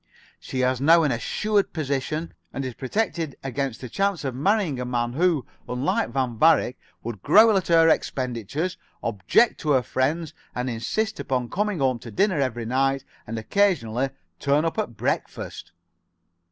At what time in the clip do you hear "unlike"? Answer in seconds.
5.69-6.09